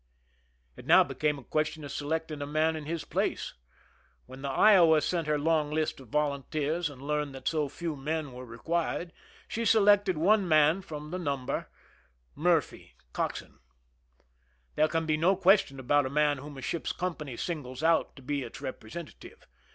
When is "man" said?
2.47-2.75, 10.47-10.81, 16.09-16.39